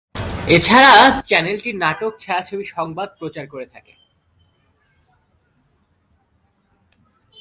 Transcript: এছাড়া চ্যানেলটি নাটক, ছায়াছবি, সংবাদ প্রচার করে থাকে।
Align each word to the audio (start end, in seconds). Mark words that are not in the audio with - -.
এছাড়া 0.47 0.93
চ্যানেলটি 1.25 1.71
নাটক, 1.73 2.13
ছায়াছবি, 2.19 2.63
সংবাদ 2.65 3.09
প্রচার 3.19 3.45
করে 3.47 3.65
থাকে। 3.65 3.93